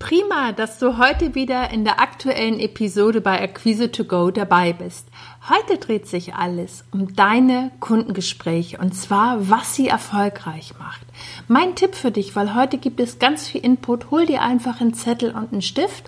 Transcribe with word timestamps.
Prima, 0.00 0.52
dass 0.52 0.78
du 0.78 0.96
heute 0.96 1.34
wieder 1.34 1.70
in 1.70 1.84
der 1.84 2.00
aktuellen 2.00 2.58
Episode 2.58 3.20
bei 3.20 3.38
Acquise 3.42 3.92
to 3.92 4.04
Go 4.04 4.30
dabei 4.30 4.72
bist. 4.72 5.06
Heute 5.46 5.76
dreht 5.76 6.08
sich 6.08 6.34
alles 6.34 6.84
um 6.90 7.14
deine 7.14 7.70
Kundengespräche 7.80 8.78
und 8.78 8.94
zwar, 8.94 9.50
was 9.50 9.76
sie 9.76 9.88
erfolgreich 9.88 10.72
macht. 10.78 11.06
Mein 11.48 11.74
Tipp 11.74 11.94
für 11.94 12.10
dich, 12.10 12.34
weil 12.34 12.54
heute 12.54 12.78
gibt 12.78 12.98
es 12.98 13.18
ganz 13.18 13.46
viel 13.46 13.60
Input, 13.60 14.10
hol 14.10 14.24
dir 14.24 14.40
einfach 14.40 14.80
einen 14.80 14.94
Zettel 14.94 15.32
und 15.32 15.52
einen 15.52 15.62
Stift, 15.62 16.04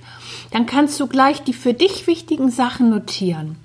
dann 0.52 0.64
kannst 0.64 0.98
du 0.98 1.06
gleich 1.06 1.42
die 1.42 1.52
für 1.52 1.74
dich 1.74 2.06
wichtigen 2.06 2.50
Sachen 2.50 2.88
notieren. 2.88 3.59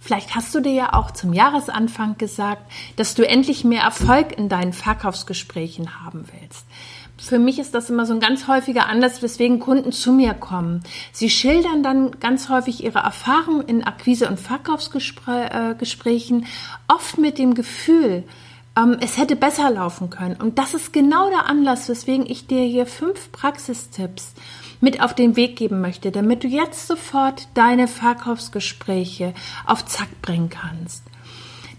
Vielleicht 0.00 0.34
hast 0.34 0.54
du 0.54 0.60
dir 0.60 0.72
ja 0.72 0.92
auch 0.94 1.10
zum 1.10 1.32
Jahresanfang 1.32 2.18
gesagt, 2.18 2.62
dass 2.96 3.14
du 3.14 3.28
endlich 3.28 3.64
mehr 3.64 3.82
Erfolg 3.82 4.36
in 4.36 4.48
deinen 4.48 4.72
Verkaufsgesprächen 4.72 6.02
haben 6.02 6.24
willst 6.40 6.64
für 7.20 7.38
mich 7.38 7.58
ist 7.58 7.74
das 7.74 7.90
immer 7.90 8.06
so 8.06 8.14
ein 8.14 8.20
ganz 8.20 8.48
häufiger 8.48 8.86
Anlass, 8.86 9.22
weswegen 9.22 9.60
Kunden 9.60 9.92
zu 9.92 10.12
mir 10.12 10.34
kommen. 10.34 10.82
Sie 11.12 11.28
schildern 11.28 11.82
dann 11.82 12.18
ganz 12.18 12.48
häufig 12.48 12.82
ihre 12.82 13.00
Erfahrungen 13.00 13.60
in 13.62 13.84
Akquise- 13.84 14.28
und 14.28 14.40
Verkaufsgesprächen, 14.40 16.46
oft 16.88 17.18
mit 17.18 17.38
dem 17.38 17.54
Gefühl, 17.54 18.24
ähm, 18.76 18.96
es 19.00 19.18
hätte 19.18 19.36
besser 19.36 19.70
laufen 19.70 20.10
können. 20.10 20.36
Und 20.36 20.58
das 20.58 20.74
ist 20.74 20.92
genau 20.92 21.28
der 21.28 21.46
Anlass, 21.46 21.88
weswegen 21.88 22.26
ich 22.26 22.46
dir 22.46 22.64
hier 22.64 22.86
fünf 22.86 23.30
Praxistipps 23.32 24.34
mit 24.80 25.02
auf 25.02 25.14
den 25.14 25.36
Weg 25.36 25.56
geben 25.56 25.80
möchte, 25.80 26.10
damit 26.10 26.44
du 26.44 26.48
jetzt 26.48 26.86
sofort 26.86 27.48
deine 27.54 27.88
Verkaufsgespräche 27.88 29.34
auf 29.66 29.84
Zack 29.86 30.22
bringen 30.22 30.50
kannst. 30.50 31.04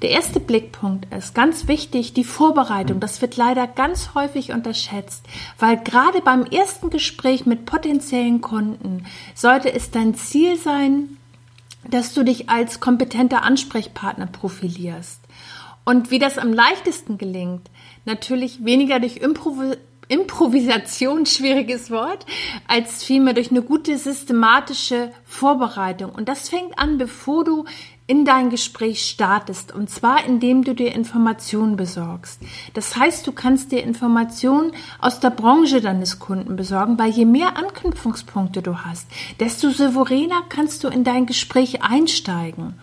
Der 0.01 0.09
erste 0.09 0.39
Blickpunkt 0.39 1.13
ist 1.13 1.35
ganz 1.35 1.67
wichtig, 1.67 2.13
die 2.13 2.23
Vorbereitung. 2.23 2.99
Das 2.99 3.21
wird 3.21 3.37
leider 3.37 3.67
ganz 3.67 4.15
häufig 4.15 4.51
unterschätzt, 4.51 5.23
weil 5.59 5.77
gerade 5.77 6.21
beim 6.21 6.43
ersten 6.43 6.89
Gespräch 6.89 7.45
mit 7.45 7.65
potenziellen 7.65 8.41
Kunden 8.41 9.05
sollte 9.35 9.71
es 9.71 9.91
dein 9.91 10.15
Ziel 10.15 10.57
sein, 10.57 11.17
dass 11.87 12.13
du 12.13 12.23
dich 12.23 12.49
als 12.49 12.79
kompetenter 12.79 13.43
Ansprechpartner 13.43 14.27
profilierst. 14.27 15.21
Und 15.85 16.09
wie 16.09 16.19
das 16.19 16.37
am 16.37 16.53
leichtesten 16.53 17.17
gelingt, 17.17 17.69
natürlich 18.05 18.65
weniger 18.65 18.99
durch 18.99 19.17
Improvisation 19.17 19.90
Improvisation, 20.11 21.25
schwieriges 21.25 21.89
Wort, 21.89 22.25
als 22.67 23.01
vielmehr 23.01 23.33
durch 23.33 23.49
eine 23.49 23.61
gute 23.61 23.97
systematische 23.97 25.13
Vorbereitung. 25.23 26.11
Und 26.11 26.27
das 26.27 26.49
fängt 26.49 26.77
an, 26.77 26.97
bevor 26.97 27.45
du 27.45 27.63
in 28.11 28.25
dein 28.25 28.49
Gespräch 28.49 29.05
startest. 29.05 29.73
Und 29.73 29.89
zwar, 29.89 30.25
indem 30.25 30.65
du 30.65 30.75
dir 30.75 30.93
Informationen 30.93 31.77
besorgst. 31.77 32.41
Das 32.73 32.97
heißt, 32.97 33.25
du 33.25 33.31
kannst 33.31 33.71
dir 33.71 33.81
Informationen 33.85 34.73
aus 34.99 35.21
der 35.21 35.29
Branche 35.29 35.79
deines 35.79 36.19
Kunden 36.19 36.57
besorgen, 36.57 36.99
weil 36.99 37.11
je 37.11 37.23
mehr 37.23 37.55
Anknüpfungspunkte 37.55 38.61
du 38.61 38.79
hast, 38.79 39.07
desto 39.39 39.69
souveräner 39.69 40.43
kannst 40.49 40.83
du 40.83 40.89
in 40.89 41.05
dein 41.05 41.25
Gespräch 41.25 41.83
einsteigen. 41.83 42.73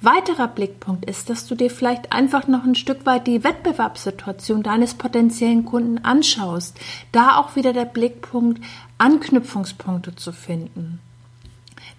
Weiterer 0.00 0.48
Blickpunkt 0.48 1.04
ist, 1.04 1.30
dass 1.30 1.46
du 1.46 1.54
dir 1.54 1.70
vielleicht 1.70 2.10
einfach 2.10 2.48
noch 2.48 2.64
ein 2.64 2.74
Stück 2.74 3.06
weit 3.06 3.28
die 3.28 3.44
Wettbewerbssituation 3.44 4.64
deines 4.64 4.94
potenziellen 4.94 5.64
Kunden 5.64 5.98
anschaust. 5.98 6.76
Da 7.12 7.36
auch 7.36 7.54
wieder 7.54 7.72
der 7.72 7.84
Blickpunkt, 7.84 8.60
Anknüpfungspunkte 8.98 10.16
zu 10.16 10.32
finden. 10.32 10.98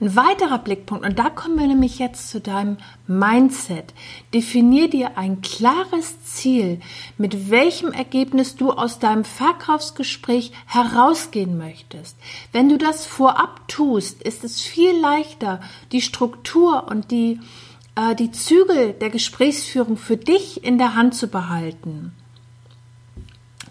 Ein 0.04 0.18
weiterer 0.18 0.60
Blickpunkt, 0.60 1.06
und 1.06 1.18
da 1.18 1.30
kommen 1.30 1.58
wir 1.58 1.66
nämlich 1.66 1.98
jetzt 1.98 2.30
zu 2.30 2.42
deinem 2.42 2.76
Mindset. 3.08 3.94
Definier 4.34 4.90
dir 4.90 5.18
ein 5.18 5.40
klares 5.40 6.22
Ziel, 6.26 6.82
mit 7.18 7.50
welchem 7.50 7.94
Ergebnis 7.94 8.58
du 8.58 8.74
aus 8.74 9.00
deinem 9.00 9.24
Verkaufsgespräch 9.24 10.52
herausgehen 10.66 11.58
möchtest. 11.58 12.18
Wenn 12.52 12.68
du 12.68 12.78
das 12.78 13.06
vorab 13.06 13.66
tust, 13.70 14.22
ist 14.22 14.44
es 14.44 14.60
viel 14.60 14.92
leichter, 15.00 15.62
die 15.94 16.02
Struktur 16.02 16.90
und 16.90 17.10
die, 17.12 17.40
äh, 17.96 18.14
die 18.14 18.34
Zügel 18.34 18.92
der 18.92 19.10
Gesprächsführung 19.10 19.96
für 19.96 20.18
dich 20.18 20.66
in 20.66 20.78
der 20.78 20.96
Hand 20.96 21.16
zu 21.16 21.30
behalten. 21.30 22.12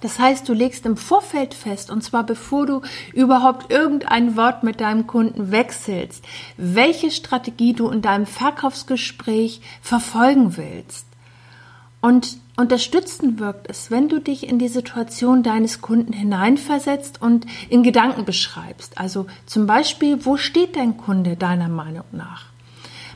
Das 0.03 0.19
heißt, 0.19 0.49
du 0.49 0.53
legst 0.53 0.85
im 0.85 0.97
Vorfeld 0.97 1.55
fest, 1.55 1.89
und 1.89 2.03
zwar 2.03 2.27
bevor 2.27 2.67
du 2.67 2.83
überhaupt 3.15 3.71
irgendein 3.71 4.37
Wort 4.37 4.65
mit 4.65 4.81
deinem 4.81 5.07
Kunden 5.07 5.53
wechselst, 5.53 6.25
welche 6.57 7.13
Strategie 7.13 7.73
du 7.73 7.89
in 7.89 8.03
deinem 8.03 8.27
Verkaufsgespräch 8.27 9.61
verfolgen 9.81 10.57
willst. 10.57 11.07
Und 12.01 12.37
unterstützend 12.57 13.39
wirkt 13.39 13.71
es, 13.71 13.93
wenn 13.93 14.09
du 14.09 14.19
dich 14.19 14.49
in 14.49 14.59
die 14.59 14.67
Situation 14.67 15.45
deines 15.45 15.81
Kunden 15.81 16.13
hineinversetzt 16.13 17.23
und 17.23 17.47
in 17.69 17.85
Gedanken 17.85 18.25
beschreibst. 18.25 18.99
Also 18.99 19.27
zum 19.47 19.69
Beispiel, 19.69 20.27
wo 20.27 20.37
steht 20.37 20.75
dein 20.75 20.97
Kunde 20.97 21.37
deiner 21.37 21.69
Meinung 21.69 22.05
nach? 22.11 22.47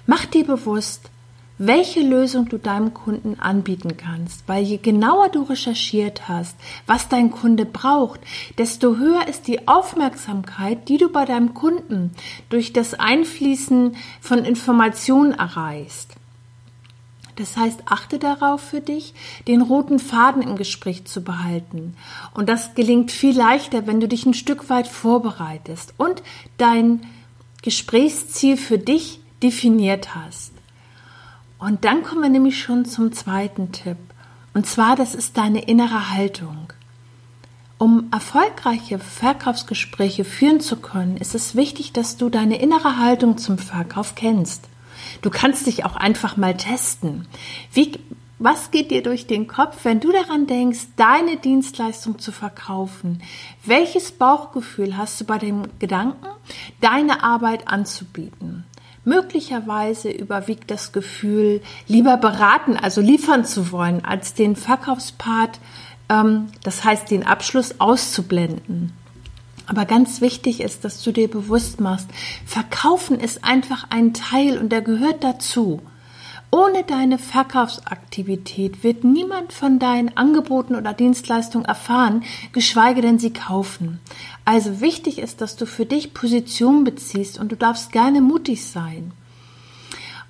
Mach 0.06 0.25
dir 0.25 0.46
bewusst, 0.46 1.10
welche 1.59 2.00
Lösung 2.00 2.49
du 2.49 2.59
deinem 2.59 2.93
Kunden 2.93 3.41
anbieten 3.41 3.97
kannst, 3.97 4.47
weil 4.47 4.62
je 4.65 4.77
genauer 4.77 5.31
du 5.31 5.43
recherchiert 5.43 6.28
hast, 6.28 6.56
was 6.87 7.09
dein 7.09 7.31
Kunde 7.31 7.65
braucht, 7.65 8.21
desto 8.59 8.97
höher 8.97 9.27
ist 9.27 9.47
die 9.47 9.67
Aufmerksamkeit, 9.67 10.89
die 10.89 10.99
du 10.99 11.11
bei 11.11 11.25
deinem 11.25 11.55
Kunden 11.55 12.12
durch 12.50 12.72
das 12.72 12.94
Einfließen 12.94 13.97
von 14.21 14.44
Informationen 14.44 15.33
erreichst. 15.33 16.11
Das 17.37 17.56
heißt, 17.56 17.81
achte 17.84 18.19
darauf 18.19 18.62
für 18.62 18.81
dich, 18.81 19.15
den 19.47 19.61
roten 19.61 19.99
Faden 19.99 20.43
im 20.43 20.56
Gespräch 20.56 21.05
zu 21.05 21.23
behalten. 21.23 21.94
Und 22.33 22.49
das 22.49 22.75
gelingt 22.75 23.12
viel 23.12 23.37
leichter, 23.37 23.87
wenn 23.87 24.00
du 24.00 24.09
dich 24.09 24.25
ein 24.25 24.34
Stück 24.34 24.71
weit 24.71 24.88
vorbereitest 24.88 25.93
und 25.99 26.23
dein 26.56 27.03
Gesprächsziel 27.62 28.56
für 28.56 28.78
dich 28.78 29.21
definiert 29.43 30.15
hast. 30.15 30.56
Und 31.59 31.84
dann 31.84 32.03
kommen 32.03 32.22
wir 32.22 32.28
nämlich 32.28 32.61
schon 32.61 32.84
zum 32.84 33.12
zweiten 33.12 33.72
Tipp. 33.72 33.97
Und 34.55 34.67
zwar, 34.67 34.97
das 34.97 35.15
ist 35.15 35.37
deine 35.37 35.62
innere 35.65 36.12
Haltung. 36.12 36.72
Um 37.78 38.09
erfolgreiche 38.11 38.99
Verkaufsgespräche 38.99 40.25
führen 40.25 40.61
zu 40.61 40.77
können, 40.77 41.19
ist 41.19 41.34
es 41.34 41.56
wichtig, 41.56 41.93
dass 41.93 42.17
du 42.17 42.31
deine 42.31 42.59
innere 42.59 42.99
Haltung 42.99 43.37
zum 43.37 43.59
Verkauf 43.59 44.15
kennst. 44.15 44.65
Du 45.21 45.28
kannst 45.28 45.67
dich 45.67 45.84
auch 45.84 45.97
einfach 45.97 46.39
mal 46.39 46.56
testen. 46.56 47.28
Wie, 47.73 47.99
was 48.38 48.71
geht 48.71 48.91
dir 48.91 49.03
durch 49.03 49.27
den 49.27 49.47
Kopf, 49.47 49.84
wenn 49.84 50.00
du 50.00 50.11
daran 50.11 50.47
denkst, 50.47 50.87
deine 50.97 51.37
Dienstleistung 51.37 52.19
zu 52.19 52.33
verkaufen? 52.33 53.23
Welches 53.65 54.12
Bauchgefühl 54.12 54.97
hast 54.97 55.21
du 55.21 55.25
bei 55.25 55.37
dem 55.37 55.65
Gedanken, 55.78 56.27
deine 56.81 57.23
Arbeit 57.23 57.69
anzubieten? 57.69 58.65
Möglicherweise 59.06 60.11
überwiegt 60.11 60.69
das 60.69 60.91
Gefühl, 60.91 61.62
lieber 61.87 62.17
beraten, 62.17 62.77
also 62.77 63.00
liefern 63.00 63.44
zu 63.44 63.71
wollen, 63.71 64.05
als 64.05 64.34
den 64.34 64.56
Verkaufspart, 64.56 65.61
ähm, 66.09 66.49
das 66.65 66.83
heißt 66.83 67.09
den 67.12 67.25
Abschluss 67.25 67.81
auszublenden. 67.81 68.93
Aber 69.69 69.85
ganz 69.85 70.20
wichtig 70.20 70.61
ist, 70.61 70.85
dass 70.85 71.05
du 71.05 71.12
dir 71.12 71.31
bewusst 71.31 71.81
machst, 71.81 72.08
Verkaufen 72.44 73.20
ist 73.20 73.44
einfach 73.44 73.87
ein 73.91 74.12
Teil 74.12 74.58
und 74.58 74.70
der 74.70 74.82
gehört 74.82 75.23
dazu. 75.23 75.81
Ohne 76.50 76.82
deine 76.82 77.19
Verkaufsaktivität 77.19 78.82
wird 78.82 79.05
niemand 79.05 79.52
von 79.52 79.79
deinen 79.79 80.17
Angeboten 80.17 80.75
oder 80.75 80.94
Dienstleistungen 80.94 81.64
erfahren, 81.64 82.25
geschweige 82.52 83.02
denn 83.02 83.20
sie 83.20 83.32
kaufen. 83.32 84.00
Also 84.46 84.81
wichtig 84.81 85.19
ist, 85.19 85.40
dass 85.40 85.56
du 85.56 85.66
für 85.66 85.87
dich 85.87 86.14
Position 86.14 86.84
beziehst 86.84 87.38
und 87.38 87.50
du 87.50 87.56
darfst 87.56 87.90
gerne 87.90 88.20
mutig 88.20 88.64
sein. 88.64 89.10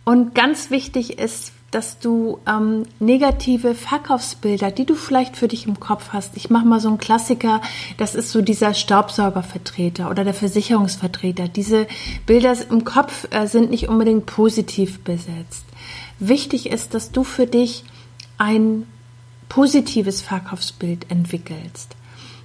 Und 0.04 0.34
ganz 0.34 0.70
wichtig 0.70 1.18
ist, 1.18 1.52
dass 1.70 1.98
du 1.98 2.38
ähm, 2.46 2.84
negative 2.98 3.74
Verkaufsbilder, 3.74 4.70
die 4.70 4.86
du 4.86 4.94
vielleicht 4.94 5.36
für 5.36 5.48
dich 5.48 5.66
im 5.66 5.80
Kopf 5.80 6.14
hast, 6.14 6.34
ich 6.34 6.48
mache 6.48 6.64
mal 6.64 6.80
so 6.80 6.88
einen 6.88 6.96
Klassiker, 6.96 7.60
das 7.98 8.14
ist 8.14 8.30
so 8.30 8.40
dieser 8.40 8.72
Staubsaugervertreter 8.72 10.08
oder 10.10 10.24
der 10.24 10.32
Versicherungsvertreter. 10.32 11.48
Diese 11.48 11.86
Bilder 12.24 12.56
im 12.70 12.84
Kopf 12.84 13.28
äh, 13.32 13.46
sind 13.46 13.70
nicht 13.70 13.90
unbedingt 13.90 14.24
positiv 14.24 15.00
besetzt. 15.00 15.66
Wichtig 16.18 16.70
ist, 16.70 16.94
dass 16.94 17.12
du 17.12 17.22
für 17.22 17.46
dich 17.46 17.84
ein 18.38 18.86
positives 19.50 20.22
Verkaufsbild 20.22 21.10
entwickelst. 21.10 21.96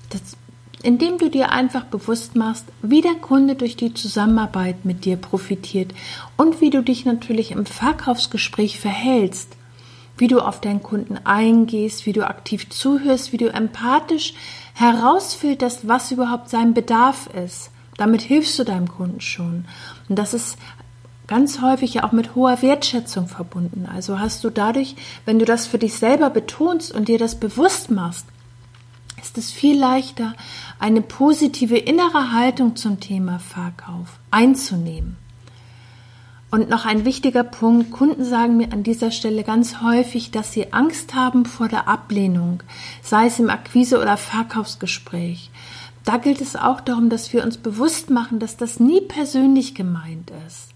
Das 0.09 0.35
indem 0.83 1.17
du 1.17 1.29
dir 1.29 1.51
einfach 1.51 1.85
bewusst 1.85 2.35
machst, 2.35 2.65
wie 2.81 3.01
der 3.01 3.15
Kunde 3.15 3.55
durch 3.55 3.75
die 3.75 3.93
Zusammenarbeit 3.93 4.85
mit 4.85 5.05
dir 5.05 5.17
profitiert 5.17 5.93
und 6.37 6.61
wie 6.61 6.69
du 6.69 6.81
dich 6.81 7.05
natürlich 7.05 7.51
im 7.51 7.65
Verkaufsgespräch 7.65 8.79
verhältst, 8.79 9.55
wie 10.17 10.27
du 10.27 10.39
auf 10.39 10.61
deinen 10.61 10.83
Kunden 10.83 11.17
eingehst, 11.23 12.05
wie 12.05 12.13
du 12.13 12.27
aktiv 12.27 12.69
zuhörst, 12.69 13.33
wie 13.33 13.37
du 13.37 13.51
empathisch 13.51 14.33
herausfilterst, 14.73 15.87
was 15.87 16.11
überhaupt 16.11 16.49
sein 16.49 16.73
Bedarf 16.73 17.27
ist. 17.33 17.71
Damit 17.97 18.21
hilfst 18.21 18.57
du 18.57 18.63
deinem 18.63 18.87
Kunden 18.87 19.21
schon. 19.21 19.65
Und 20.09 20.17
das 20.17 20.33
ist 20.33 20.57
ganz 21.27 21.61
häufig 21.61 21.93
ja 21.93 22.03
auch 22.03 22.11
mit 22.11 22.35
hoher 22.35 22.61
Wertschätzung 22.61 23.27
verbunden. 23.27 23.87
Also 23.91 24.19
hast 24.19 24.43
du 24.43 24.49
dadurch, 24.49 24.95
wenn 25.25 25.39
du 25.39 25.45
das 25.45 25.65
für 25.65 25.77
dich 25.77 25.95
selber 25.95 26.29
betonst 26.29 26.93
und 26.93 27.07
dir 27.07 27.17
das 27.17 27.39
bewusst 27.39 27.91
machst, 27.91 28.25
ist 29.21 29.37
es 29.37 29.51
viel 29.51 29.79
leichter, 29.79 30.33
eine 30.79 31.01
positive 31.01 31.77
innere 31.77 32.31
Haltung 32.31 32.75
zum 32.75 32.99
Thema 32.99 33.39
Verkauf 33.39 34.19
einzunehmen. 34.31 35.17
Und 36.49 36.69
noch 36.69 36.85
ein 36.85 37.05
wichtiger 37.05 37.43
Punkt, 37.43 37.91
Kunden 37.91 38.25
sagen 38.25 38.57
mir 38.57 38.73
an 38.73 38.83
dieser 38.83 39.11
Stelle 39.11 39.43
ganz 39.43 39.81
häufig, 39.81 40.31
dass 40.31 40.51
sie 40.51 40.73
Angst 40.73 41.15
haben 41.15 41.45
vor 41.45 41.69
der 41.69 41.87
Ablehnung, 41.87 42.61
sei 43.01 43.27
es 43.27 43.39
im 43.39 43.49
Akquise- 43.49 44.01
oder 44.01 44.17
Verkaufsgespräch. 44.17 45.49
Da 46.03 46.17
gilt 46.17 46.41
es 46.41 46.55
auch 46.55 46.81
darum, 46.81 47.09
dass 47.09 47.31
wir 47.31 47.43
uns 47.43 47.57
bewusst 47.57 48.09
machen, 48.09 48.39
dass 48.39 48.57
das 48.57 48.79
nie 48.79 49.01
persönlich 49.01 49.75
gemeint 49.75 50.31
ist 50.47 50.71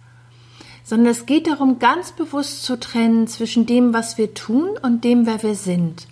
sondern 0.86 1.12
es 1.12 1.26
geht 1.26 1.48
darum, 1.48 1.80
ganz 1.80 2.12
bewusst 2.12 2.64
zu 2.64 2.80
trennen 2.80 3.28
zwischen 3.28 3.66
dem, 3.66 3.94
was 3.94 4.18
wir 4.20 4.36
tun 4.36 4.70
und 4.82 5.04
dem, 5.04 5.26
wer 5.26 5.42
wir 5.42 5.56
sind. 5.56 6.08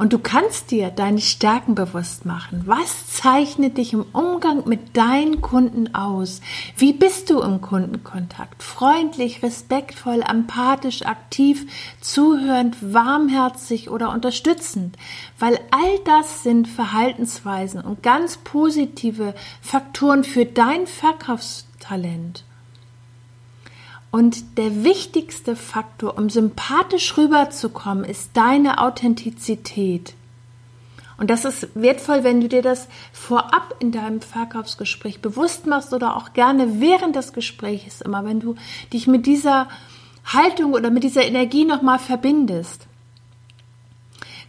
Und 0.00 0.14
du 0.14 0.18
kannst 0.18 0.70
dir 0.70 0.88
deine 0.88 1.20
Stärken 1.20 1.74
bewusst 1.74 2.24
machen. 2.24 2.62
Was 2.64 3.08
zeichnet 3.08 3.76
dich 3.76 3.92
im 3.92 4.06
Umgang 4.14 4.66
mit 4.66 4.96
deinen 4.96 5.42
Kunden 5.42 5.94
aus? 5.94 6.40
Wie 6.78 6.94
bist 6.94 7.28
du 7.28 7.42
im 7.42 7.60
Kundenkontakt? 7.60 8.62
Freundlich, 8.62 9.42
respektvoll, 9.42 10.22
empathisch, 10.26 11.04
aktiv, 11.04 11.70
zuhörend, 12.00 12.78
warmherzig 12.80 13.90
oder 13.90 14.10
unterstützend? 14.10 14.96
Weil 15.38 15.60
all 15.70 15.98
das 16.06 16.44
sind 16.44 16.66
Verhaltensweisen 16.66 17.82
und 17.82 18.02
ganz 18.02 18.38
positive 18.38 19.34
Faktoren 19.60 20.24
für 20.24 20.46
dein 20.46 20.86
Verkaufstalent. 20.86 22.44
Und 24.10 24.58
der 24.58 24.82
wichtigste 24.82 25.54
Faktor, 25.54 26.18
um 26.18 26.30
sympathisch 26.30 27.16
rüberzukommen, 27.16 28.04
ist 28.04 28.30
deine 28.34 28.80
Authentizität. 28.80 30.14
Und 31.16 31.30
das 31.30 31.44
ist 31.44 31.68
wertvoll, 31.74 32.24
wenn 32.24 32.40
du 32.40 32.48
dir 32.48 32.62
das 32.62 32.88
vorab 33.12 33.76
in 33.78 33.92
deinem 33.92 34.20
Verkaufsgespräch 34.20 35.20
bewusst 35.20 35.66
machst 35.66 35.92
oder 35.92 36.16
auch 36.16 36.32
gerne 36.32 36.80
während 36.80 37.14
des 37.14 37.32
Gesprächs 37.32 38.00
immer, 38.00 38.24
wenn 38.24 38.40
du 38.40 38.56
dich 38.92 39.06
mit 39.06 39.26
dieser 39.26 39.68
Haltung 40.24 40.72
oder 40.72 40.90
mit 40.90 41.04
dieser 41.04 41.22
Energie 41.22 41.64
nochmal 41.64 41.98
verbindest. 41.98 42.86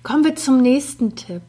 Kommen 0.01 0.23
wir 0.23 0.35
zum 0.35 0.61
nächsten 0.61 1.15
Tipp. 1.15 1.43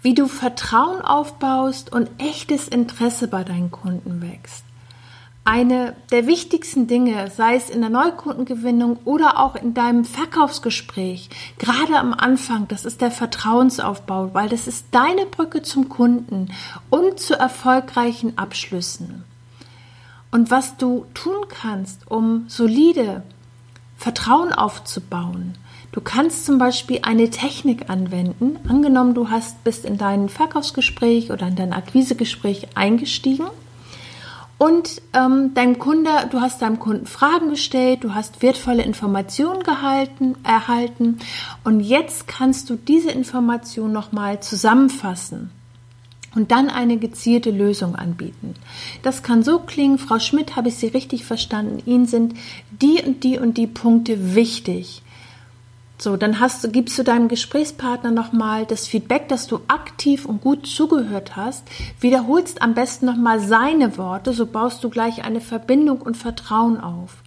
Wie 0.00 0.14
du 0.14 0.28
Vertrauen 0.28 1.02
aufbaust 1.02 1.92
und 1.92 2.08
echtes 2.18 2.68
Interesse 2.68 3.28
bei 3.28 3.42
deinen 3.42 3.70
Kunden 3.70 4.22
wächst 4.22 4.64
eine 5.44 5.94
der 6.10 6.26
wichtigsten 6.26 6.86
Dinge, 6.86 7.30
sei 7.30 7.56
es 7.56 7.68
in 7.68 7.82
der 7.82 7.90
Neukundengewinnung 7.90 8.98
oder 9.04 9.38
auch 9.38 9.56
in 9.56 9.74
deinem 9.74 10.06
Verkaufsgespräch, 10.06 11.28
gerade 11.58 11.98
am 11.98 12.14
Anfang, 12.14 12.66
das 12.68 12.86
ist 12.86 13.02
der 13.02 13.10
Vertrauensaufbau, 13.10 14.32
weil 14.32 14.48
das 14.48 14.66
ist 14.66 14.86
deine 14.90 15.26
Brücke 15.26 15.62
zum 15.62 15.90
Kunden 15.90 16.48
und 16.88 17.20
zu 17.20 17.38
erfolgreichen 17.38 18.38
Abschlüssen. 18.38 19.24
Und 20.30 20.50
was 20.50 20.78
du 20.78 21.06
tun 21.12 21.46
kannst, 21.48 22.10
um 22.10 22.46
solide 22.48 23.22
Vertrauen 23.96 24.52
aufzubauen, 24.52 25.58
Du 25.92 26.00
kannst 26.00 26.44
zum 26.44 26.58
Beispiel 26.58 26.98
eine 27.02 27.30
Technik 27.30 27.88
anwenden. 27.88 28.58
Angenommen, 28.68 29.14
du 29.14 29.30
hast 29.30 29.62
bist 29.62 29.84
in 29.84 29.96
dein 29.96 30.28
Verkaufsgespräch 30.28 31.30
oder 31.30 31.46
in 31.46 31.54
dein 31.54 31.72
Akquisegespräch 31.72 32.66
eingestiegen 32.74 33.46
und 34.58 35.02
ähm, 35.12 35.52
deinem 35.54 35.78
Kunde, 35.78 36.10
du 36.30 36.40
hast 36.40 36.62
deinem 36.62 36.78
Kunden 36.78 37.06
Fragen 37.06 37.50
gestellt, 37.50 38.04
du 38.04 38.14
hast 38.14 38.42
wertvolle 38.42 38.82
Informationen 38.82 39.62
gehalten, 39.62 40.36
erhalten 40.44 41.18
und 41.64 41.80
jetzt 41.80 42.28
kannst 42.28 42.70
du 42.70 42.76
diese 42.76 43.10
Information 43.10 43.92
nochmal 43.92 44.40
zusammenfassen 44.40 45.50
und 46.34 46.50
dann 46.50 46.68
eine 46.68 46.98
gezielte 46.98 47.50
Lösung 47.50 47.94
anbieten. 47.96 48.54
Das 49.02 49.22
kann 49.22 49.42
so 49.42 49.60
klingen, 49.60 49.98
Frau 49.98 50.18
Schmidt, 50.18 50.56
habe 50.56 50.68
ich 50.68 50.76
Sie 50.76 50.88
richtig 50.88 51.24
verstanden, 51.24 51.82
Ihnen 51.86 52.06
sind 52.06 52.34
die 52.70 53.02
und 53.02 53.24
die 53.24 53.38
und 53.38 53.56
die 53.56 53.66
Punkte 53.66 54.34
wichtig. 54.34 55.02
So, 55.96 56.16
dann 56.16 56.40
hast, 56.40 56.72
gibst 56.72 56.98
du 56.98 57.04
deinem 57.04 57.28
Gesprächspartner 57.28 58.10
nochmal 58.10 58.66
das 58.66 58.86
Feedback, 58.86 59.28
dass 59.28 59.46
du 59.46 59.60
aktiv 59.68 60.26
und 60.26 60.40
gut 60.40 60.66
zugehört 60.66 61.36
hast, 61.36 61.64
wiederholst 62.00 62.62
am 62.62 62.74
besten 62.74 63.06
nochmal 63.06 63.38
seine 63.38 63.96
Worte, 63.96 64.32
so 64.32 64.46
baust 64.46 64.82
du 64.82 64.90
gleich 64.90 65.24
eine 65.24 65.40
Verbindung 65.40 66.02
und 66.02 66.16
Vertrauen 66.16 66.80
auf. 66.80 67.22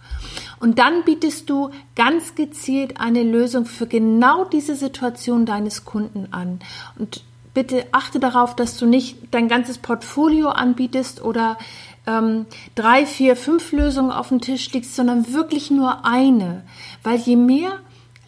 Und 0.60 0.78
dann 0.78 1.04
bietest 1.04 1.48
du 1.48 1.70
ganz 1.96 2.34
gezielt 2.34 3.00
eine 3.00 3.22
Lösung 3.22 3.64
für 3.64 3.86
genau 3.86 4.44
diese 4.44 4.74
Situation 4.74 5.46
deines 5.46 5.84
Kunden 5.84 6.28
an. 6.32 6.58
Und 6.98 7.22
bitte 7.54 7.86
achte 7.92 8.20
darauf, 8.20 8.54
dass 8.54 8.76
du 8.76 8.86
nicht 8.86 9.18
dein 9.30 9.48
ganzes 9.48 9.78
Portfolio 9.78 10.48
anbietest 10.48 11.22
oder 11.22 11.58
ähm, 12.06 12.46
drei, 12.74 13.06
vier, 13.06 13.36
fünf 13.36 13.72
Lösungen 13.72 14.10
auf 14.10 14.28
dem 14.28 14.40
Tisch 14.40 14.72
legst, 14.72 14.94
sondern 14.94 15.32
wirklich 15.32 15.70
nur 15.70 16.04
eine. 16.04 16.64
Weil 17.02 17.18
je 17.18 17.36
mehr 17.36 17.72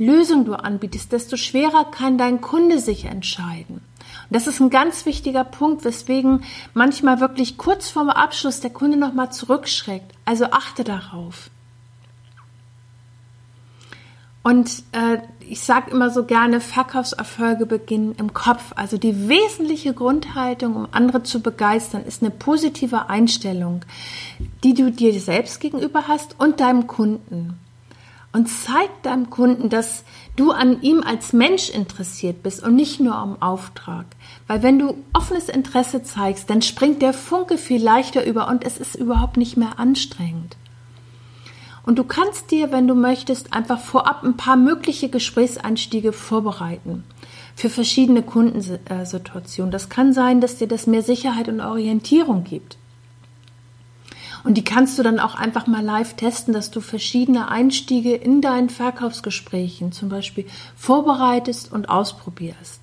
Lösung 0.01 0.47
du 0.47 0.55
anbietest, 0.55 1.13
desto 1.13 1.37
schwerer 1.37 1.85
kann 1.85 2.17
dein 2.17 2.41
Kunde 2.41 2.81
sich 2.81 3.05
entscheiden. 3.05 3.77
Und 3.77 4.31
das 4.31 4.47
ist 4.47 4.59
ein 4.59 4.71
ganz 4.71 5.05
wichtiger 5.05 5.45
Punkt, 5.45 5.85
weswegen 5.85 6.43
manchmal 6.73 7.21
wirklich 7.21 7.59
kurz 7.59 7.91
vorm 7.91 8.09
Abschluss 8.09 8.61
der 8.61 8.71
Kunde 8.71 8.97
nochmal 8.97 9.31
zurückschreckt. 9.31 10.11
Also 10.25 10.47
achte 10.47 10.85
darauf. 10.85 11.51
Und 14.43 14.85
äh, 14.93 15.19
ich 15.41 15.61
sage 15.61 15.91
immer 15.91 16.09
so 16.09 16.25
gerne, 16.25 16.63
Verkaufserfolge 16.63 17.67
beginnen 17.67 18.15
im 18.17 18.33
Kopf. 18.33 18.73
Also 18.75 18.97
die 18.97 19.29
wesentliche 19.29 19.93
Grundhaltung, 19.93 20.77
um 20.77 20.89
andere 20.93 21.23
zu 21.25 21.41
begeistern, 21.41 22.05
ist 22.07 22.23
eine 22.23 22.31
positive 22.31 23.11
Einstellung, 23.11 23.85
die 24.65 24.73
du 24.73 24.91
dir 24.91 25.21
selbst 25.21 25.61
gegenüber 25.61 26.09
hast 26.09 26.41
und 26.41 26.61
deinem 26.61 26.87
Kunden 26.87 27.59
und 28.33 28.49
zeig 28.49 29.03
deinem 29.03 29.29
Kunden, 29.31 29.69
dass 29.69 30.05
du 30.37 30.53
an 30.53 30.83
ihm 30.83 31.03
als 31.03 31.33
Mensch 31.33 31.69
interessiert 31.69 32.43
bist 32.43 32.63
und 32.63 32.77
nicht 32.77 33.01
nur 33.01 33.15
am 33.15 33.41
Auftrag. 33.43 34.07
Weil 34.47 34.63
wenn 34.63 34.79
du 34.79 34.97
offenes 35.13 35.49
Interesse 35.49 36.03
zeigst, 36.03 36.49
dann 36.49 36.63
springt 36.63 37.03
der 37.03 37.13
Funke 37.13 37.59
viel 37.59 37.83
leichter 37.83 38.25
über 38.25 38.49
und 38.49 38.65
es 38.65 38.79
ist 38.79 38.95
überhaupt 38.95 39.37
nicht 39.37 39.57
mehr 39.57 39.79
anstrengend. 39.79 40.57
Und 41.83 41.99
du 41.99 42.05
kannst 42.05 42.51
dir, 42.51 42.71
wenn 42.71 42.87
du 42.87 42.95
möchtest, 42.95 43.53
einfach 43.53 43.81
vorab 43.81 44.23
ein 44.23 44.37
paar 44.37 44.57
mögliche 44.57 45.09
Gesprächseinstiege 45.09 46.13
vorbereiten 46.13 47.05
für 47.57 47.71
verschiedene 47.71 48.23
Kundensituationen. 48.23 49.73
Das 49.73 49.89
kann 49.89 50.13
sein, 50.13 50.41
dass 50.41 50.57
dir 50.57 50.69
das 50.69 50.87
mehr 50.87 51.03
Sicherheit 51.03 51.49
und 51.49 51.61
Orientierung 51.61 52.45
gibt. 52.45 52.77
Und 54.45 54.55
die 54.57 54.65
kannst 54.65 54.99
du 54.99 55.03
dann 55.03 55.21
auch 55.21 55.35
einfach 55.35 55.67
mal 55.67 55.83
live 55.83 56.15
testen, 56.15 56.55
dass 56.55 56.71
du 56.71 56.81
verschiedene 56.81 57.49
Einstiege 57.49 58.15
in 58.15 58.41
deinen 58.41 58.71
Verkaufsgesprächen 58.71 59.93
zum 59.93 60.09
Beispiel 60.09 60.47
vorbereitest 60.77 61.73
und 61.73 61.89
ausprobierst. 61.89 62.81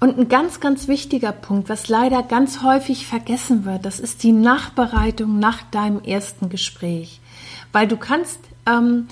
Und 0.00 0.18
ein 0.18 0.28
ganz, 0.28 0.58
ganz 0.58 0.88
wichtiger 0.88 1.30
Punkt, 1.30 1.68
was 1.68 1.88
leider 1.88 2.24
ganz 2.24 2.62
häufig 2.62 3.06
vergessen 3.06 3.64
wird, 3.64 3.84
das 3.84 4.00
ist 4.00 4.24
die 4.24 4.32
Nachbereitung 4.32 5.38
nach 5.38 5.62
deinem 5.70 6.02
ersten 6.02 6.48
Gespräch. 6.48 7.20
Weil 7.70 7.86
du 7.86 7.96
kannst 7.96 8.40
ähm, 8.66 9.06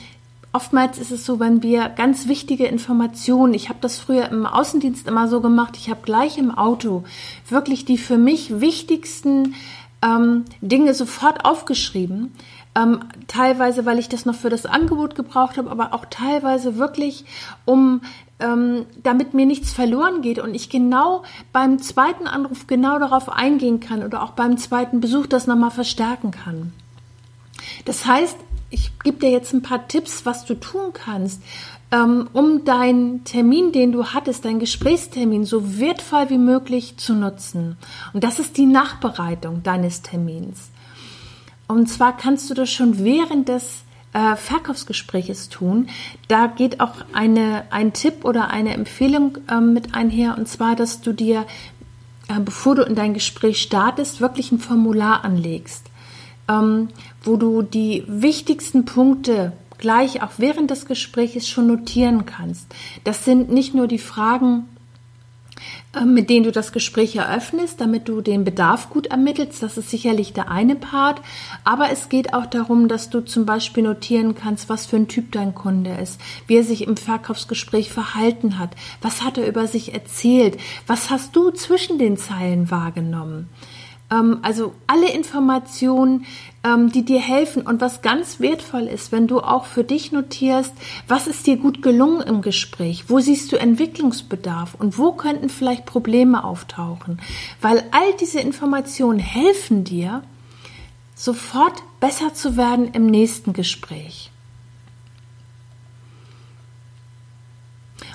Oftmals 0.52 0.98
ist 0.98 1.12
es 1.12 1.24
so, 1.24 1.38
wenn 1.38 1.62
wir 1.62 1.88
ganz 1.88 2.26
wichtige 2.26 2.66
Informationen, 2.66 3.54
ich 3.54 3.68
habe 3.68 3.78
das 3.80 3.98
früher 3.98 4.28
im 4.30 4.46
Außendienst 4.46 5.06
immer 5.06 5.28
so 5.28 5.40
gemacht, 5.40 5.76
ich 5.76 5.90
habe 5.90 6.00
gleich 6.02 6.38
im 6.38 6.50
Auto 6.50 7.04
wirklich 7.48 7.84
die 7.84 7.98
für 7.98 8.18
mich 8.18 8.60
wichtigsten 8.60 9.54
ähm, 10.02 10.44
Dinge 10.60 10.94
sofort 10.94 11.44
aufgeschrieben. 11.44 12.32
Ähm, 12.74 13.00
teilweise, 13.26 13.84
weil 13.84 13.98
ich 13.98 14.08
das 14.08 14.26
noch 14.26 14.36
für 14.36 14.48
das 14.48 14.64
Angebot 14.64 15.16
gebraucht 15.16 15.58
habe, 15.58 15.70
aber 15.70 15.92
auch 15.92 16.06
teilweise 16.08 16.76
wirklich, 16.76 17.24
um 17.64 18.02
ähm, 18.38 18.86
damit 19.02 19.34
mir 19.34 19.44
nichts 19.44 19.72
verloren 19.72 20.22
geht 20.22 20.38
und 20.38 20.54
ich 20.54 20.70
genau 20.70 21.24
beim 21.52 21.80
zweiten 21.80 22.26
Anruf 22.26 22.66
genau 22.66 22.98
darauf 22.98 23.28
eingehen 23.28 23.80
kann 23.80 24.04
oder 24.04 24.22
auch 24.22 24.30
beim 24.30 24.56
zweiten 24.56 25.00
Besuch 25.00 25.26
das 25.26 25.46
nochmal 25.46 25.72
verstärken 25.72 26.30
kann. 26.30 26.72
Das 27.84 28.06
heißt, 28.06 28.36
ich 28.70 28.92
gebe 29.02 29.18
dir 29.18 29.30
jetzt 29.30 29.52
ein 29.52 29.62
paar 29.62 29.88
Tipps, 29.88 30.24
was 30.24 30.44
du 30.44 30.54
tun 30.54 30.92
kannst, 30.92 31.42
um 31.92 32.64
deinen 32.64 33.24
Termin, 33.24 33.72
den 33.72 33.90
du 33.90 34.06
hattest, 34.06 34.44
deinen 34.44 34.60
Gesprächstermin 34.60 35.44
so 35.44 35.78
wertvoll 35.80 36.30
wie 36.30 36.38
möglich 36.38 36.96
zu 36.98 37.14
nutzen. 37.14 37.76
Und 38.12 38.22
das 38.22 38.38
ist 38.38 38.56
die 38.56 38.66
Nachbereitung 38.66 39.64
deines 39.64 40.02
Termins. 40.02 40.70
Und 41.66 41.88
zwar 41.88 42.16
kannst 42.16 42.48
du 42.50 42.54
das 42.54 42.70
schon 42.70 43.04
während 43.04 43.48
des 43.48 43.84
äh, 44.12 44.36
Verkaufsgespräches 44.36 45.48
tun. 45.48 45.88
Da 46.28 46.46
geht 46.46 46.80
auch 46.80 46.94
eine, 47.12 47.64
ein 47.70 47.92
Tipp 47.92 48.24
oder 48.24 48.50
eine 48.50 48.74
Empfehlung 48.74 49.38
äh, 49.48 49.60
mit 49.60 49.94
einher, 49.94 50.36
und 50.36 50.48
zwar, 50.48 50.76
dass 50.76 51.00
du 51.00 51.12
dir, 51.12 51.46
äh, 52.28 52.40
bevor 52.40 52.74
du 52.74 52.82
in 52.82 52.94
dein 52.94 53.14
Gespräch 53.14 53.62
startest, 53.62 54.20
wirklich 54.20 54.52
ein 54.52 54.58
Formular 54.58 55.24
anlegst, 55.24 55.86
ähm, 56.48 56.88
wo 57.22 57.36
du 57.36 57.62
die 57.62 58.04
wichtigsten 58.06 58.84
Punkte 58.84 59.52
gleich 59.80 60.22
auch 60.22 60.32
während 60.38 60.70
des 60.70 60.86
Gesprächs 60.86 61.48
schon 61.48 61.66
notieren 61.66 62.26
kannst. 62.26 62.66
Das 63.04 63.24
sind 63.24 63.50
nicht 63.50 63.74
nur 63.74 63.88
die 63.88 63.98
Fragen, 63.98 64.68
äh, 65.94 66.04
mit 66.04 66.30
denen 66.30 66.44
du 66.44 66.52
das 66.52 66.72
Gespräch 66.72 67.16
eröffnest, 67.16 67.80
damit 67.80 68.08
du 68.08 68.20
den 68.20 68.44
Bedarf 68.44 68.90
gut 68.90 69.06
ermittelst. 69.06 69.62
Das 69.62 69.76
ist 69.76 69.90
sicherlich 69.90 70.32
der 70.32 70.50
eine 70.50 70.76
Part. 70.76 71.20
Aber 71.64 71.90
es 71.90 72.08
geht 72.08 72.32
auch 72.34 72.46
darum, 72.46 72.88
dass 72.88 73.10
du 73.10 73.20
zum 73.20 73.46
Beispiel 73.46 73.82
notieren 73.82 74.34
kannst, 74.34 74.68
was 74.68 74.86
für 74.86 74.96
ein 74.96 75.08
Typ 75.08 75.32
dein 75.32 75.54
Kunde 75.54 75.94
ist, 75.94 76.20
wie 76.46 76.56
er 76.56 76.64
sich 76.64 76.86
im 76.86 76.96
Verkaufsgespräch 76.96 77.90
verhalten 77.90 78.58
hat, 78.58 78.70
was 79.02 79.22
hat 79.22 79.38
er 79.38 79.48
über 79.48 79.66
sich 79.66 79.92
erzählt, 79.92 80.58
was 80.86 81.10
hast 81.10 81.34
du 81.34 81.50
zwischen 81.50 81.98
den 81.98 82.16
Zeilen 82.16 82.70
wahrgenommen. 82.70 83.48
Ähm, 84.10 84.38
also 84.42 84.74
alle 84.86 85.10
Informationen, 85.10 86.26
ähm, 86.64 86.92
die 86.92 87.04
dir 87.04 87.20
helfen 87.20 87.62
und 87.62 87.80
was 87.80 88.02
ganz 88.02 88.40
wertvoll 88.40 88.82
ist, 88.82 89.12
wenn 89.12 89.26
du 89.26 89.40
auch 89.40 89.64
für 89.64 89.84
dich 89.84 90.12
notierst, 90.12 90.72
was 91.08 91.26
ist 91.26 91.46
dir 91.46 91.56
gut 91.56 91.82
gelungen 91.82 92.20
im 92.20 92.42
Gespräch, 92.42 93.04
wo 93.08 93.20
siehst 93.20 93.52
du 93.52 93.56
Entwicklungsbedarf 93.56 94.74
und 94.74 94.98
wo 94.98 95.12
könnten 95.12 95.48
vielleicht 95.48 95.86
Probleme 95.86 96.44
auftauchen, 96.44 97.20
weil 97.60 97.84
all 97.92 98.12
diese 98.20 98.40
Informationen 98.40 99.18
helfen 99.18 99.84
dir, 99.84 100.22
sofort 101.14 101.82
besser 102.00 102.32
zu 102.34 102.56
werden 102.56 102.92
im 102.92 103.06
nächsten 103.06 103.52
Gespräch. 103.52 104.29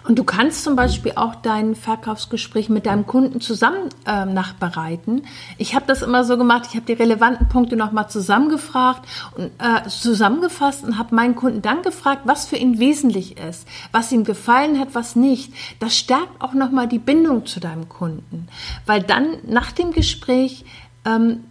Und 0.08 0.20
du 0.20 0.24
kannst 0.24 0.64
zum 0.64 0.76
Beispiel 0.76 1.14
auch 1.16 1.36
dein 1.36 1.76
Verkaufsgespräch 1.76 2.70
mit 2.70 2.86
deinem 2.86 3.08
Kunden 3.08 3.42
zusammen 3.42 3.90
äh, 4.06 4.26
nachbereiten. 4.26 5.24
Ich 5.58 5.74
habe 5.74 5.86
das 5.88 6.04
immer 6.04 6.24
so 6.24 6.38
gemacht, 6.38 6.66
ich 6.70 6.76
habe 6.76 6.86
die 6.86 6.94
relevanten 6.94 7.48
Punkte 7.50 7.76
nochmal 7.76 8.08
zusammengefragt 8.10 9.08
und 9.36 9.52
äh, 9.58 9.88
zusammengefasst 9.90 10.84
und 10.84 11.00
habe 11.00 11.16
meinen 11.16 11.36
Kunden 11.36 11.62
dann 11.64 11.82
gefragt, 11.82 12.22
was 12.26 12.46
für 12.46 12.56
ihn 12.56 12.80
wesentlich 12.80 13.38
ist, 13.38 13.68
was 13.92 14.12
ihm 14.12 14.24
gefallen 14.24 14.80
hat, 14.80 14.90
was 14.94 15.16
nicht. 15.16 15.54
Das 15.80 15.98
stärkt 15.98 16.40
auch 16.40 16.54
nochmal 16.54 16.88
die 16.88 17.00
Bindung 17.00 17.46
zu 17.48 17.60
deinem 17.60 17.90
Kunden. 17.90 18.48
Weil 18.86 19.02
dann 19.02 19.38
nach 19.48 19.72
dem 19.72 19.92
Gespräch 19.92 20.66
ähm, 21.04 21.46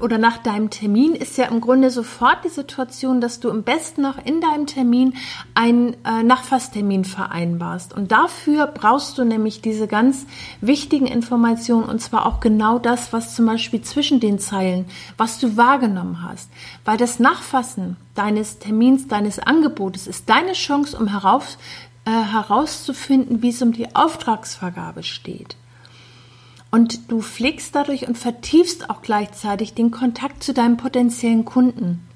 oder 0.00 0.16
nach 0.16 0.38
deinem 0.38 0.70
Termin 0.70 1.14
ist 1.14 1.36
ja 1.36 1.46
im 1.46 1.60
Grunde 1.60 1.90
sofort 1.90 2.44
die 2.44 2.50
Situation, 2.50 3.20
dass 3.20 3.40
du 3.40 3.48
im 3.48 3.64
besten 3.64 4.02
noch 4.02 4.24
in 4.24 4.40
deinem 4.40 4.66
Termin 4.66 5.14
einen 5.54 5.96
äh, 6.04 6.22
Nachfasstermin 6.22 7.04
vereinbarst. 7.04 7.92
Und 7.92 8.12
dafür 8.12 8.68
brauchst 8.68 9.18
du 9.18 9.24
nämlich 9.24 9.60
diese 9.60 9.88
ganz 9.88 10.26
wichtigen 10.60 11.06
Informationen 11.06 11.84
und 11.84 12.00
zwar 12.00 12.26
auch 12.26 12.38
genau 12.38 12.78
das, 12.78 13.12
was 13.12 13.34
zum 13.34 13.46
Beispiel 13.46 13.82
zwischen 13.82 14.20
den 14.20 14.38
Zeilen, 14.38 14.86
was 15.16 15.40
du 15.40 15.56
wahrgenommen 15.56 16.22
hast. 16.22 16.48
Weil 16.84 16.96
das 16.96 17.18
Nachfassen 17.18 17.96
deines 18.14 18.60
Termins, 18.60 19.08
deines 19.08 19.40
Angebotes 19.40 20.06
ist 20.06 20.28
deine 20.28 20.52
Chance, 20.52 20.96
um 20.96 21.08
heraus, 21.08 21.58
äh, 22.04 22.10
herauszufinden, 22.10 23.42
wie 23.42 23.50
es 23.50 23.60
um 23.62 23.72
die 23.72 23.96
Auftragsvergabe 23.96 25.02
steht. 25.02 25.56
Und 26.72 27.12
du 27.12 27.20
pflegst 27.20 27.74
dadurch 27.74 28.08
und 28.08 28.16
vertiefst 28.16 28.88
auch 28.88 29.02
gleichzeitig 29.02 29.74
den 29.74 29.90
Kontakt 29.90 30.42
zu 30.42 30.54
deinem 30.54 30.78
potenziellen 30.78 31.44
Kunden. 31.44 32.08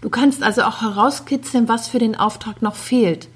Du 0.00 0.08
kannst 0.08 0.42
also 0.42 0.62
auch 0.62 0.80
herauskitzeln, 0.80 1.68
was 1.68 1.86
für 1.86 1.98
den 1.98 2.16
Auftrag 2.16 2.62
noch 2.62 2.76
fehlt. 2.76 3.28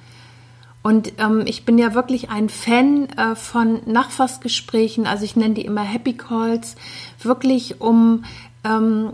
Und 0.82 1.12
ähm, 1.18 1.42
ich 1.44 1.66
bin 1.66 1.76
ja 1.76 1.92
wirklich 1.92 2.30
ein 2.30 2.48
Fan 2.48 3.10
äh, 3.10 3.36
von 3.36 3.82
Nachfassgesprächen, 3.84 5.06
also 5.06 5.24
ich 5.24 5.36
nenne 5.36 5.54
die 5.54 5.66
immer 5.66 5.82
Happy 5.82 6.14
Calls, 6.14 6.76
wirklich 7.22 7.82
um 7.82 8.24
ähm, 8.64 9.12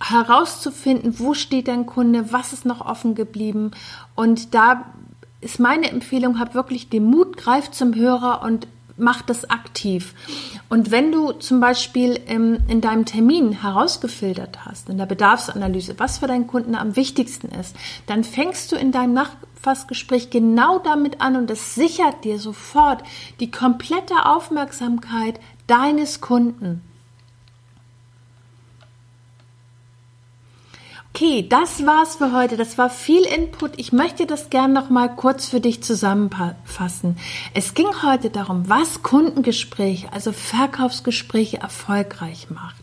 herauszufinden, 0.00 1.18
wo 1.18 1.34
steht 1.34 1.68
dein 1.68 1.84
Kunde, 1.84 2.32
was 2.32 2.54
ist 2.54 2.64
noch 2.64 2.80
offen 2.80 3.14
geblieben. 3.14 3.72
Und 4.14 4.54
da 4.54 4.86
ist 5.42 5.60
meine 5.60 5.90
Empfehlung, 5.90 6.40
hab 6.40 6.54
wirklich 6.54 6.88
den 6.88 7.04
Mut, 7.04 7.36
greif 7.36 7.70
zum 7.70 7.94
Hörer 7.94 8.42
und 8.42 8.66
mach 8.96 9.22
das 9.22 9.50
aktiv. 9.50 10.14
Und 10.68 10.90
wenn 10.90 11.12
du 11.12 11.32
zum 11.32 11.60
Beispiel 11.60 12.20
im, 12.26 12.58
in 12.68 12.80
deinem 12.80 13.04
Termin 13.04 13.52
herausgefiltert 13.52 14.64
hast, 14.64 14.88
in 14.88 14.98
der 14.98 15.06
Bedarfsanalyse, 15.06 15.98
was 15.98 16.18
für 16.18 16.26
deinen 16.26 16.46
Kunden 16.46 16.74
am 16.74 16.96
wichtigsten 16.96 17.48
ist, 17.48 17.76
dann 18.06 18.24
fängst 18.24 18.72
du 18.72 18.76
in 18.76 18.92
deinem 18.92 19.14
Nachfassgespräch 19.14 20.30
genau 20.30 20.78
damit 20.78 21.20
an 21.20 21.36
und 21.36 21.50
es 21.50 21.74
sichert 21.74 22.24
dir 22.24 22.38
sofort 22.38 23.02
die 23.40 23.50
komplette 23.50 24.26
Aufmerksamkeit 24.26 25.38
deines 25.66 26.20
Kunden. 26.20 26.82
Okay, 31.16 31.46
das 31.48 31.86
war's 31.86 32.16
für 32.16 32.34
heute. 32.34 32.58
Das 32.58 32.76
war 32.76 32.90
viel 32.90 33.22
Input. 33.22 33.70
Ich 33.78 33.90
möchte 33.90 34.26
das 34.26 34.50
gern 34.50 34.74
noch 34.74 34.90
mal 34.90 35.08
kurz 35.08 35.46
für 35.46 35.60
dich 35.60 35.82
zusammenfassen. 35.82 37.16
Es 37.54 37.72
ging 37.72 37.86
heute 38.02 38.28
darum, 38.28 38.68
was 38.68 39.02
Kundengespräche, 39.02 40.12
also 40.12 40.32
Verkaufsgespräche 40.32 41.56
erfolgreich 41.56 42.50
macht. 42.50 42.76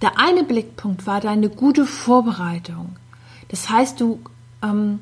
Der 0.00 0.16
eine 0.16 0.44
Blickpunkt 0.44 1.08
war 1.08 1.20
deine 1.20 1.48
gute 1.48 1.86
Vorbereitung. 1.86 2.94
Das 3.48 3.68
heißt, 3.68 4.00
du 4.00 4.20
ähm, 4.62 5.00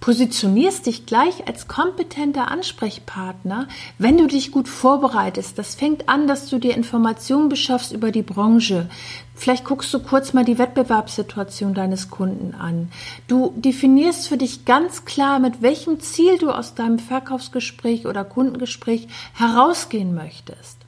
positionierst 0.00 0.86
dich 0.86 1.06
gleich 1.06 1.48
als 1.48 1.68
kompetenter 1.68 2.50
Ansprechpartner, 2.50 3.68
wenn 3.98 4.18
du 4.18 4.26
dich 4.26 4.52
gut 4.52 4.68
vorbereitest. 4.68 5.58
Das 5.58 5.74
fängt 5.74 6.08
an, 6.08 6.26
dass 6.26 6.48
du 6.48 6.58
dir 6.58 6.76
Informationen 6.76 7.48
beschaffst 7.48 7.92
über 7.92 8.10
die 8.10 8.22
Branche. 8.22 8.88
Vielleicht 9.34 9.64
guckst 9.64 9.92
du 9.92 10.00
kurz 10.00 10.32
mal 10.32 10.44
die 10.44 10.58
Wettbewerbssituation 10.58 11.74
deines 11.74 12.10
Kunden 12.10 12.54
an. 12.54 12.90
Du 13.28 13.52
definierst 13.56 14.28
für 14.28 14.38
dich 14.38 14.64
ganz 14.64 15.04
klar, 15.04 15.38
mit 15.38 15.60
welchem 15.60 16.00
Ziel 16.00 16.38
du 16.38 16.50
aus 16.50 16.74
deinem 16.74 16.98
Verkaufsgespräch 16.98 18.06
oder 18.06 18.24
Kundengespräch 18.24 19.08
herausgehen 19.34 20.14
möchtest. 20.14 20.78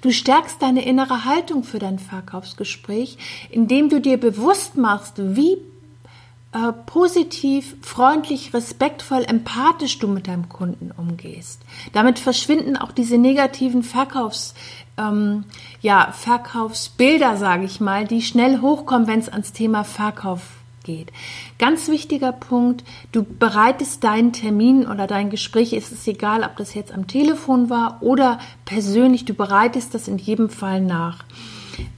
Du 0.00 0.12
stärkst 0.12 0.62
deine 0.62 0.84
innere 0.84 1.24
Haltung 1.24 1.62
für 1.62 1.78
dein 1.78 1.98
Verkaufsgespräch, 1.98 3.18
indem 3.50 3.88
du 3.88 4.00
dir 4.00 4.18
bewusst 4.18 4.76
machst, 4.76 5.14
wie 5.18 5.58
äh, 6.52 6.72
positiv, 6.86 7.76
freundlich, 7.80 8.52
respektvoll, 8.52 9.24
empathisch 9.24 9.98
du 10.00 10.08
mit 10.08 10.26
deinem 10.26 10.48
Kunden 10.48 10.90
umgehst. 10.96 11.62
Damit 11.92 12.18
verschwinden 12.18 12.76
auch 12.76 12.90
diese 12.90 13.18
negativen 13.18 13.84
Verkaufs, 13.84 14.54
ähm, 14.98 15.44
ja, 15.80 16.10
Verkaufsbilder, 16.12 17.36
sage 17.36 17.64
ich 17.64 17.80
mal, 17.80 18.04
die 18.04 18.22
schnell 18.22 18.60
hochkommen, 18.60 19.06
wenn 19.06 19.20
es 19.20 19.28
ans 19.28 19.52
Thema 19.52 19.84
Verkauf 19.84 20.42
geht. 20.82 21.12
Ganz 21.58 21.88
wichtiger 21.88 22.32
Punkt, 22.32 22.82
du 23.12 23.22
bereitest 23.22 24.02
deinen 24.02 24.32
Termin 24.32 24.88
oder 24.88 25.06
dein 25.06 25.30
Gespräch, 25.30 25.72
ist 25.72 25.92
es 25.92 26.06
egal, 26.08 26.42
ob 26.42 26.56
das 26.56 26.74
jetzt 26.74 26.92
am 26.92 27.06
Telefon 27.06 27.70
war 27.70 27.98
oder 28.00 28.40
persönlich, 28.64 29.24
du 29.24 29.34
bereitest 29.34 29.94
das 29.94 30.08
in 30.08 30.18
jedem 30.18 30.50
Fall 30.50 30.80
nach. 30.80 31.24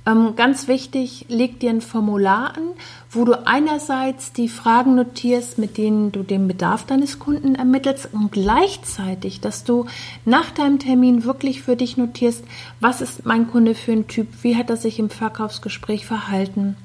Ähm, 0.05 0.35
ganz 0.37 0.69
wichtig, 0.69 1.27
leg 1.29 1.61
dir 1.61 1.71
ein 1.71 1.81
Formular 1.81 2.57
an, 2.57 2.63
wo 3.11 3.25
du 3.25 3.47
einerseits 3.47 4.33
die 4.33 4.49
Fragen 4.49 4.95
notierst, 4.97 5.59
mit 5.59 5.79
denen 5.79 6.11
du 6.11 6.23
den 6.23 6.49
Bedarf 6.49 6.85
deines 6.85 7.19
Kunden 7.19 7.55
ermittelst 7.55 8.09
und 8.13 8.33
gleichzeitig, 8.33 9.41
dass 9.41 9.65
du 9.65 9.87
nach 10.25 10.51
deinem 10.51 10.79
Termin 10.79 11.25
wirklich 11.25 11.63
für 11.63 11.77
dich 11.77 11.97
notierst, 11.97 12.45
was 12.81 13.01
ist 13.01 13.27
mein 13.27 13.49
Kunde 13.49 13.75
für 13.75 13.93
ein 13.93 14.09
Typ, 14.09 14.29
wie 14.43 14.57
hat 14.57 14.71
er 14.71 14.77
sich 14.77 14.99
im 14.99 15.11
Verkaufsgespräch 15.11 16.05
verhalten, 16.07 16.77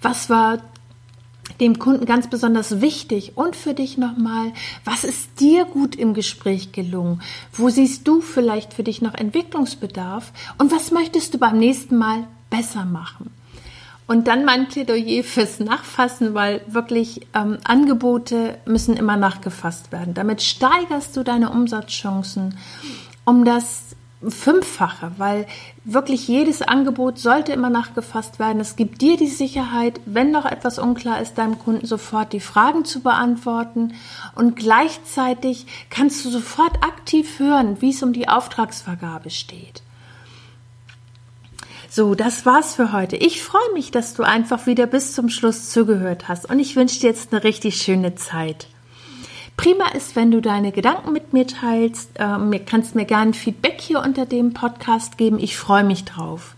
was 0.00 0.28
war 0.28 0.58
dem 1.60 1.78
Kunden 1.78 2.06
ganz 2.06 2.28
besonders 2.28 2.80
wichtig 2.80 3.32
und 3.36 3.56
für 3.56 3.74
dich 3.74 3.98
nochmal, 3.98 4.52
was 4.84 5.04
ist 5.04 5.40
dir 5.40 5.64
gut 5.64 5.96
im 5.96 6.14
Gespräch 6.14 6.72
gelungen? 6.72 7.22
Wo 7.52 7.68
siehst 7.68 8.06
du 8.08 8.20
vielleicht 8.20 8.74
für 8.74 8.82
dich 8.82 9.02
noch 9.02 9.14
Entwicklungsbedarf? 9.14 10.32
Und 10.58 10.72
was 10.72 10.90
möchtest 10.90 11.34
du 11.34 11.38
beim 11.38 11.58
nächsten 11.58 11.96
Mal 11.96 12.24
besser 12.50 12.84
machen? 12.84 13.30
Und 14.06 14.28
dann 14.28 14.44
mein 14.44 14.68
Plädoyer 14.68 15.22
fürs 15.24 15.60
Nachfassen, 15.60 16.34
weil 16.34 16.60
wirklich 16.66 17.26
ähm, 17.34 17.58
Angebote 17.64 18.58
müssen 18.66 18.96
immer 18.96 19.16
nachgefasst 19.16 19.92
werden. 19.92 20.12
Damit 20.12 20.42
steigerst 20.42 21.16
du 21.16 21.22
deine 21.22 21.50
Umsatzchancen, 21.50 22.58
um 23.24 23.44
das 23.44 23.96
fünffache, 24.30 25.12
weil 25.18 25.46
wirklich 25.84 26.28
jedes 26.28 26.62
Angebot 26.62 27.18
sollte 27.18 27.52
immer 27.52 27.70
nachgefasst 27.70 28.38
werden. 28.38 28.60
Es 28.60 28.76
gibt 28.76 29.00
dir 29.00 29.16
die 29.16 29.26
Sicherheit, 29.26 30.00
wenn 30.06 30.30
noch 30.30 30.44
etwas 30.44 30.78
unklar 30.78 31.20
ist, 31.20 31.38
deinem 31.38 31.58
Kunden 31.58 31.86
sofort 31.86 32.32
die 32.32 32.40
Fragen 32.40 32.84
zu 32.84 33.00
beantworten 33.00 33.94
und 34.34 34.56
gleichzeitig 34.56 35.66
kannst 35.90 36.24
du 36.24 36.30
sofort 36.30 36.82
aktiv 36.82 37.38
hören, 37.38 37.80
wie 37.80 37.90
es 37.90 38.02
um 38.02 38.12
die 38.12 38.28
Auftragsvergabe 38.28 39.30
steht. 39.30 39.82
So, 41.94 42.14
das 42.14 42.46
war's 42.46 42.74
für 42.74 42.92
heute. 42.92 43.16
Ich 43.16 43.42
freue 43.42 43.72
mich, 43.74 43.90
dass 43.90 44.14
du 44.14 44.22
einfach 44.22 44.66
wieder 44.66 44.86
bis 44.86 45.12
zum 45.12 45.28
Schluss 45.28 45.68
zugehört 45.68 46.26
hast 46.26 46.48
und 46.48 46.58
ich 46.58 46.74
wünsche 46.74 47.00
dir 47.00 47.08
jetzt 47.08 47.32
eine 47.32 47.44
richtig 47.44 47.82
schöne 47.82 48.14
Zeit. 48.14 48.68
Prima 49.56 49.88
ist, 49.94 50.16
wenn 50.16 50.30
du 50.30 50.40
deine 50.40 50.72
Gedanken 50.72 51.12
mit 51.12 51.32
mir 51.32 51.46
teilst. 51.46 52.10
Ähm, 52.18 52.54
kannst 52.66 52.94
mir 52.94 53.04
gerne 53.04 53.32
Feedback 53.32 53.80
hier 53.80 54.00
unter 54.00 54.26
dem 54.26 54.54
Podcast 54.54 55.18
geben. 55.18 55.38
Ich 55.38 55.56
freue 55.56 55.84
mich 55.84 56.04
drauf. 56.04 56.56